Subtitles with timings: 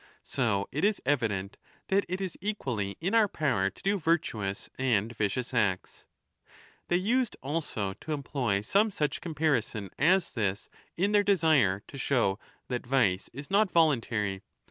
[0.23, 1.57] So it is evident
[1.89, 6.05] that it is equally in our power to do virtuous and vicious acts.
[6.87, 12.39] They used also to employ some such comparison as this in their desire to show
[12.67, 14.41] that vice is not voluntary.